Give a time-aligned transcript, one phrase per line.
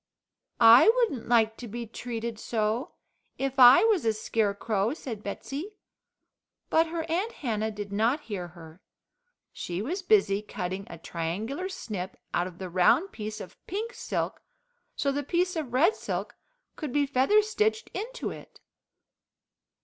[0.59, 2.95] "I wouldn't like to be treated so,
[3.37, 5.75] if I was a Scarecrow," said Betsey,
[6.71, 8.81] but her Aunt Hannah did not hear her.
[9.53, 14.41] She was busy cutting a triangular snip out of the round piece of pink silk
[14.95, 16.35] so the piece of red silk
[16.75, 18.59] could be feather stitched into it.